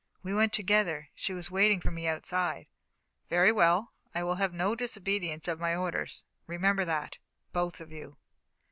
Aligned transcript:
"We 0.23 0.33
went 0.33 0.51
together. 0.51 1.09
She 1.13 1.31
was 1.31 1.51
waiting 1.51 1.79
for 1.79 1.91
me 1.91 2.07
outside." 2.07 2.65
"Very 3.29 3.51
well. 3.51 3.93
I 4.15 4.23
will 4.23 4.33
have 4.33 4.51
no 4.51 4.73
disobedience 4.75 5.47
of 5.47 5.59
my 5.59 5.75
orders 5.75 6.23
remember 6.47 6.85
that, 6.85 7.17
both 7.53 7.79
of 7.79 7.91
you." 7.91 8.17